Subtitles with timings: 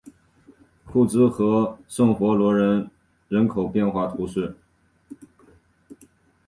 [0.87, 2.89] 库兹和圣弗龙
[3.27, 4.57] 人口变化图示